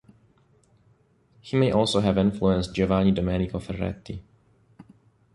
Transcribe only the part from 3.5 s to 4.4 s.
Ferretti.